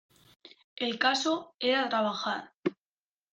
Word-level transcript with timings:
El 0.77 0.97
caso 0.97 1.53
era 1.59 1.87
trabajar. 1.87 2.53